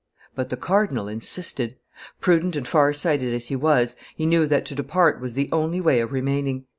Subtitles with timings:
[0.33, 1.75] But the cardinal insisted.
[2.21, 5.79] Prudent and far sighted as he was, he knew that to depart was the only
[5.79, 6.65] way of remaining.